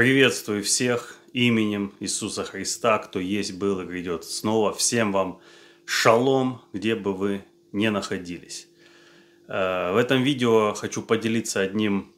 [0.00, 4.72] Приветствую всех именем Иисуса Христа, кто есть, был и грядет снова.
[4.72, 5.42] Всем вам
[5.84, 8.66] шалом, где бы вы не находились.
[9.46, 12.14] Э, в этом видео хочу поделиться одним,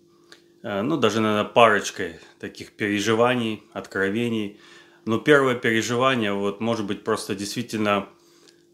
[0.62, 4.60] э, ну даже, наверное, парочкой таких переживаний, откровений.
[5.04, 8.08] Но первое переживание, вот, может быть, просто действительно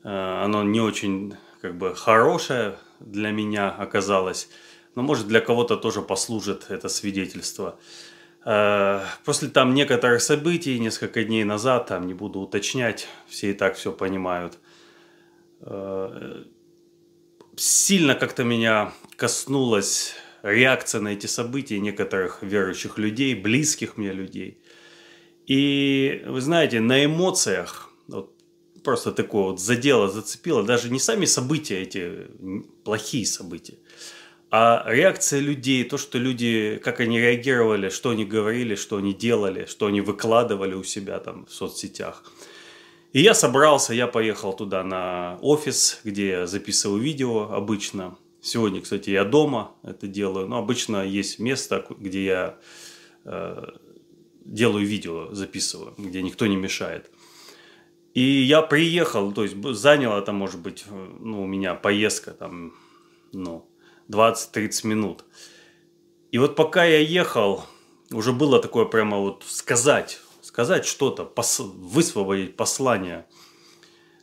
[0.05, 4.51] э, оно не очень как бы хорошее для меня оказалось,
[4.95, 7.79] но может для кого-то тоже послужит это свидетельство.
[8.45, 13.77] Э, после там некоторых событий, несколько дней назад, там не буду уточнять, все и так
[13.77, 14.59] все понимают,
[15.61, 16.45] э,
[17.57, 24.63] сильно как-то меня коснулась реакция на эти события некоторых верующих людей, близких мне людей.
[25.47, 28.35] И вы знаете, на эмоциях, вот
[28.85, 32.27] просто такое вот задело, зацепило, даже не сами события эти,
[32.85, 33.79] плохие события,
[34.51, 39.67] а реакция людей, то, что люди, как они реагировали, что они говорили, что они делали,
[39.67, 42.25] что они выкладывали у себя там в соцсетях.
[43.13, 48.17] И я собрался, я поехал туда на офис, где я записываю видео обычно.
[48.41, 52.59] Сегодня, кстати, я дома это делаю, но обычно есть место, где я
[53.25, 53.65] э,
[54.45, 57.11] делаю видео, записываю, где никто не мешает.
[58.15, 60.85] И я приехал, то есть заняла это, может быть,
[61.21, 62.75] ну, у меня поездка там,
[63.33, 63.69] ну,
[64.11, 65.25] 20-30 минут.
[66.31, 67.65] И вот пока я ехал,
[68.11, 73.27] уже было такое прямо вот сказать, сказать что-то, пос, высвободить послание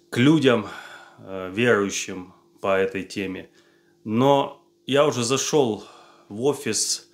[0.10, 0.68] к людям,
[1.20, 3.50] э, верующим по этой теме.
[4.04, 5.84] Но я уже зашел
[6.30, 7.10] в офис,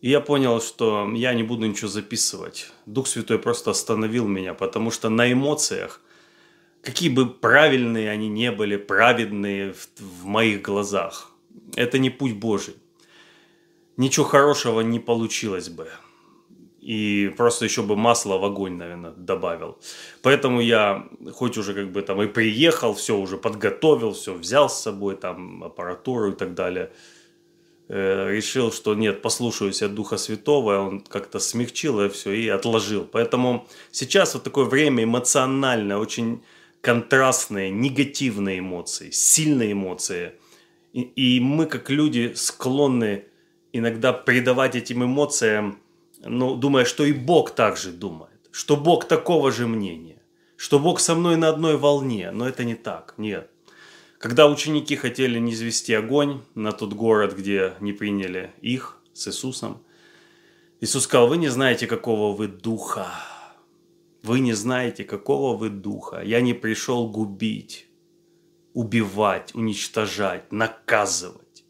[0.00, 2.70] и я понял, что я не буду ничего записывать.
[2.86, 6.00] Дух Святой просто остановил меня, потому что на эмоциях,
[6.82, 11.32] какие бы правильные они не были, праведные в, в моих глазах,
[11.76, 12.74] это не путь Божий.
[13.96, 15.88] Ничего хорошего не получилось бы.
[16.80, 19.78] И просто еще бы масло в огонь, наверное, добавил.
[20.22, 24.80] Поэтому я, хоть уже как бы там и приехал, все уже подготовил, все взял с
[24.80, 26.90] собой, там аппаратуру и так далее,
[27.88, 33.04] э, решил, что нет, послушаюсь от Духа Святого, он как-то смягчил это все и отложил.
[33.04, 36.40] Поэтому сейчас вот такое время эмоциональное, очень
[36.80, 40.32] контрастные, негативные эмоции, сильные эмоции–
[40.92, 43.24] и, и мы, как люди, склонны
[43.72, 45.78] иногда придавать этим эмоциям,
[46.24, 50.22] ну, думая, что и Бог также думает, что Бог такого же мнения,
[50.56, 53.50] что Бог со мной на одной волне, но это не так, нет.
[54.18, 59.82] Когда ученики хотели не извести огонь на тот город, где не приняли их с Иисусом,
[60.80, 63.08] Иисус сказал, вы не знаете, какого вы духа.
[64.22, 66.20] Вы не знаете, какого вы духа.
[66.22, 67.87] Я не пришел губить,
[68.78, 71.64] убивать, уничтожать, наказывать.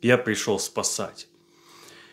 [0.00, 1.26] Я пришел спасать.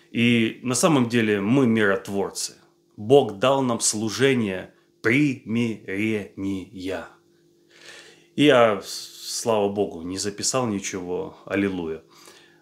[0.09, 2.55] И на самом деле мы миротворцы.
[2.97, 7.07] Бог дал нам служение примирения.
[8.35, 12.01] И я, слава Богу, не записал ничего, аллилуйя.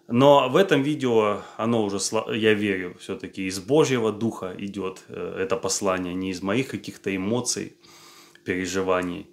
[0.06, 1.98] Но в этом видео оно уже,
[2.36, 7.74] я верю, все-таки из Божьего Духа идет э, это послание, не из моих каких-то эмоций,
[8.44, 9.28] переживаний.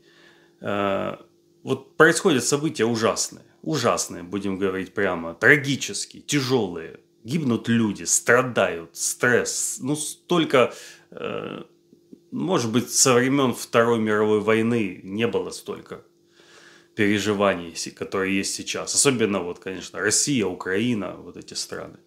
[1.64, 7.00] Вот происходят события ужасные, ужасные, будем говорить прямо, трагические, тяжелые.
[7.24, 9.78] Гибнут люди, страдают, стресс.
[9.80, 10.74] Ну, столько,
[11.12, 11.64] э,
[12.32, 16.04] может быть, со времен Второй мировой войны не было столько
[16.96, 18.96] переживаний, которые есть сейчас.
[18.96, 21.98] Особенно, вот, конечно, Россия, Украина, вот эти страны.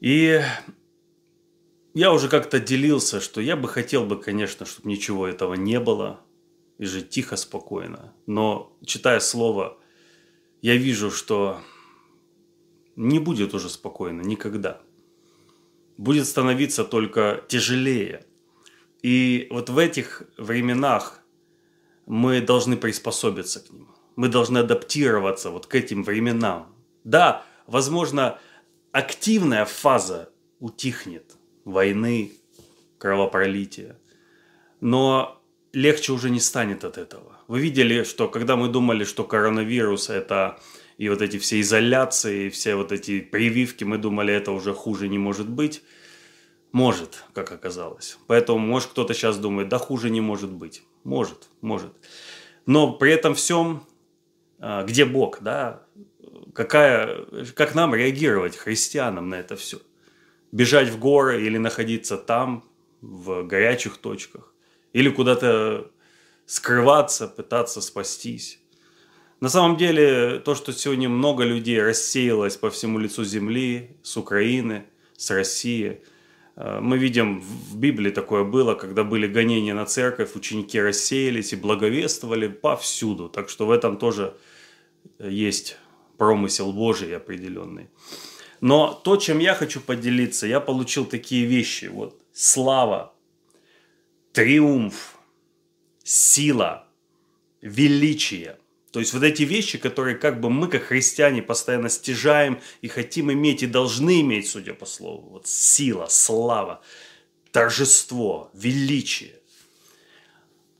[0.00, 0.42] И
[1.94, 6.20] я уже как-то делился, что я бы хотел бы, конечно, чтобы ничего этого не было,
[6.78, 8.12] и жить тихо, спокойно.
[8.26, 9.78] Но читая слово,
[10.62, 11.60] я вижу, что
[12.96, 14.80] не будет уже спокойно никогда.
[15.96, 18.26] Будет становиться только тяжелее.
[19.02, 21.22] И вот в этих временах
[22.06, 23.88] мы должны приспособиться к ним.
[24.16, 26.74] Мы должны адаптироваться вот к этим временам.
[27.04, 28.38] Да, возможно,
[28.92, 32.32] активная фаза утихнет войны,
[32.98, 33.98] кровопролития.
[34.80, 35.35] Но
[35.76, 37.36] легче уже не станет от этого.
[37.48, 40.58] Вы видели, что когда мы думали, что коронавирус это
[40.96, 45.18] и вот эти все изоляции, все вот эти прививки, мы думали, это уже хуже не
[45.18, 45.82] может быть.
[46.72, 48.18] Может, как оказалось.
[48.26, 50.82] Поэтому, может, кто-то сейчас думает, да хуже не может быть.
[51.04, 51.92] Может, может.
[52.64, 53.86] Но при этом всем,
[54.58, 55.82] а, где Бог, да,
[56.54, 59.78] какая, как нам реагировать, христианам, на это все?
[60.52, 62.64] Бежать в горы или находиться там,
[63.02, 64.54] в горячих точках?
[64.96, 65.90] Или куда-то
[66.46, 68.58] скрываться, пытаться спастись.
[69.40, 74.84] На самом деле, то, что сегодня много людей рассеялось по всему лицу земли, с Украины,
[75.16, 76.00] с России,
[76.56, 81.56] Э, мы видим, в Библии такое было, когда были гонения на церковь, ученики рассеялись и
[81.56, 83.28] благовествовали повсюду.
[83.28, 84.34] Так что в этом тоже
[85.18, 85.76] есть
[86.16, 87.88] промысел Божий определенный.
[88.60, 91.86] Но то, чем я хочу поделиться, я получил такие вещи.
[91.86, 93.12] Вот слава,
[94.36, 95.16] триумф,
[96.04, 96.86] сила,
[97.62, 98.58] величие.
[98.92, 103.32] То есть вот эти вещи, которые как бы мы, как христиане, постоянно стяжаем и хотим
[103.32, 105.30] иметь, и должны иметь, судя по слову.
[105.30, 106.82] Вот сила, слава,
[107.50, 109.40] торжество, величие.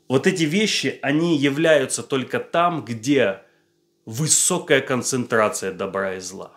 [0.06, 3.40] Вот эти вещи, они являются только там, где
[4.04, 6.52] высокая концентрация добра и зла.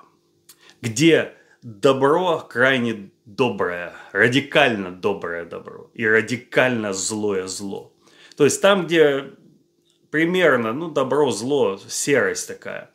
[0.82, 7.94] Где добро крайне доброе, радикально доброе добро и радикально злое зло.
[8.38, 9.32] То есть там, где
[10.12, 12.90] примерно, ну, добро, зло, серость такая.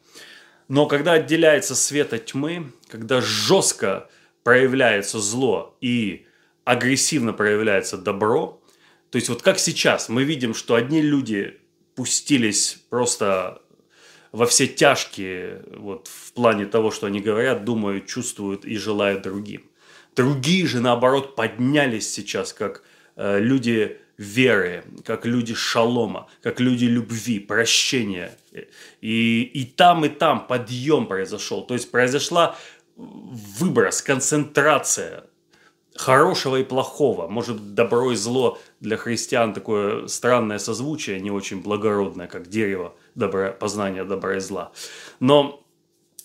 [0.69, 4.09] Но когда отделяется свет от тьмы, когда жестко
[4.43, 6.27] проявляется зло и
[6.65, 8.63] агрессивно проявляется добро,
[9.11, 11.61] то есть вот как сейчас мы видим, что одни люди
[11.95, 13.63] пустились просто
[14.35, 19.63] во все тяжкие вот в плане того, что они говорят, думают, чувствуют и желают другим.
[20.17, 22.83] Другие же, наоборот, поднялись сейчас как
[23.15, 28.37] э, люди веры, как люди шалома, как люди любви, прощения.
[29.01, 31.63] И, и там, и там подъем произошел.
[31.65, 32.57] То есть произошла
[32.97, 35.27] выброс, концентрация
[35.95, 37.29] хорошего и плохого.
[37.29, 43.51] Может, добро и зло для христиан такое странное созвучие, не очень благородное, как дерево добра,
[43.53, 44.73] познания добра и зла.
[45.21, 45.65] Но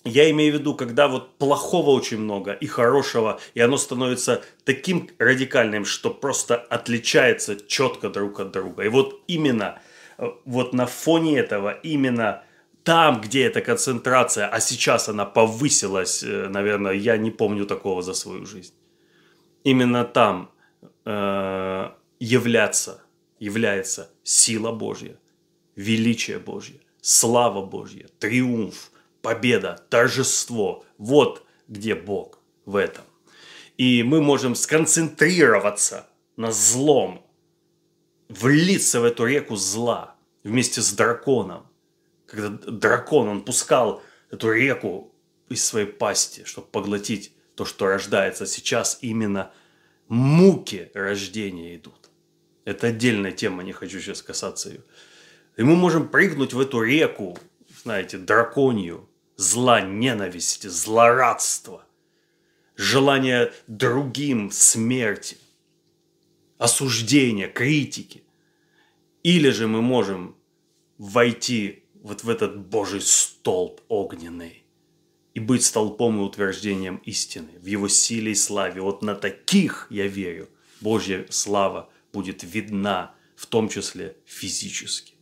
[0.06, 5.10] я имею в виду, когда вот плохого очень много и хорошего, и оно становится таким
[5.20, 8.84] радикальным, что просто отличается четко друг от друга.
[8.84, 9.80] И вот именно
[10.18, 12.44] э, вот на фоне этого, именно
[12.84, 18.14] там, где эта концентрация, а сейчас она повысилась, э, наверное, я не помню такого за
[18.14, 18.74] свою жизнь.
[19.66, 20.50] Именно там
[21.06, 21.90] э,
[22.20, 23.02] являться,
[23.40, 25.18] является сила Божья,
[25.80, 28.92] величие Божье, слава Божья, триумф–
[29.22, 30.86] победа, торжество.
[30.98, 33.06] Вот где Бог в этом.
[33.78, 37.26] И мы можем сконцентрироваться на злом,
[38.28, 41.66] влиться в эту реку зла вместе с драконом.
[42.26, 45.14] Когда дракон, он пускал эту реку
[45.48, 49.52] из своей пасти, чтобы поглотить то, что рождается сейчас, именно
[50.08, 52.10] муки рождения идут.
[52.66, 54.84] Это отдельная тема, не хочу сейчас касаться ее.
[55.60, 57.38] И мы можем прыгнуть в эту реку,
[57.84, 61.84] знаете, драконью, зла ненависти, злорадства,
[62.78, 65.36] желание другим смерти,
[66.60, 68.24] осуждения, критики.
[69.24, 70.38] Или же мы можем
[70.98, 74.64] войти вот в этот Божий столб огненный
[75.34, 78.80] и быть столпом и утверждением истины в его силе и славе.
[78.80, 80.48] Вот на таких, я верю,
[80.80, 85.19] Божья слава будет видна, в том числе физически.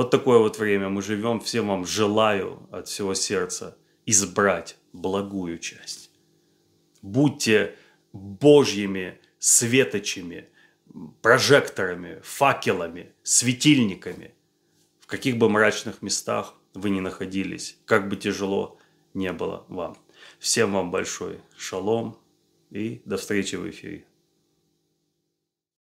[0.00, 1.40] Вот такое вот время мы живем.
[1.40, 3.76] Всем вам желаю от всего сердца
[4.06, 6.10] избрать благую часть.
[7.02, 7.76] Будьте
[8.14, 10.48] Божьими светочами,
[11.20, 14.32] прожекторами, факелами, светильниками,
[15.00, 18.78] в каких бы мрачных местах вы ни находились, как бы тяжело
[19.12, 19.98] не было вам.
[20.38, 22.16] Всем вам большой шалом
[22.70, 24.06] и до встречи в эфире.